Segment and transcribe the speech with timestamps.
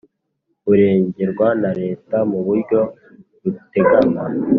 [0.65, 2.79] burengerwa na Leta mu buryo
[3.41, 4.23] buteganywa